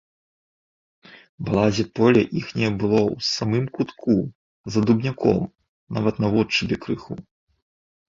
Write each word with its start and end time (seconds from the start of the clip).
Балазе 1.49 1.83
поле 1.99 2.21
іхняе 2.39 2.71
было 2.83 2.97
ў 2.99 3.17
самым 3.33 3.65
кутку, 3.75 4.15
за 4.77 4.83
дубняком, 4.91 5.39
нават 5.99 6.15
наводшыбе 6.25 6.75
крыху. 6.87 7.13